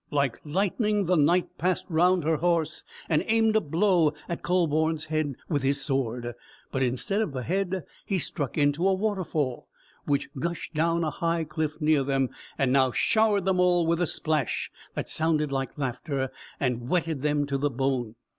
Like 0.09 0.39
lightning 0.43 1.05
the 1.05 1.15
Knight 1.15 1.59
passed 1.59 1.85
round 1.87 2.23
her 2.23 2.37
horse, 2.37 2.83
and 3.07 3.23
aimed 3.27 3.55
a 3.55 3.61
blow 3.61 4.15
at 4.27 4.41
Kühleborn's 4.41 5.05
head 5.05 5.35
with 5.47 5.61
his 5.61 5.79
sword. 5.79 6.33
But 6.71 6.81
instead 6.81 7.21
of 7.21 7.33
the 7.33 7.43
head, 7.43 7.83
he 8.03 8.17
struck 8.17 8.57
into 8.57 8.87
a 8.87 8.95
waterfall, 8.95 9.67
which 10.05 10.31
gushed 10.39 10.73
down 10.73 11.03
a 11.03 11.11
high 11.11 11.43
cliff 11.43 11.79
near 11.79 12.01
them, 12.01 12.31
and 12.57 12.73
now 12.73 12.91
showered 12.91 13.45
them 13.45 13.59
all 13.59 13.85
with 13.85 14.01
a 14.01 14.07
splash 14.07 14.71
that 14.95 15.07
sounded 15.07 15.51
like 15.51 15.77
laughter, 15.77 16.31
and 16.59 16.89
wetted 16.89 17.21
them 17.21 17.45
to 17.45 17.59
the 17.59 17.69
bone. 17.69 18.15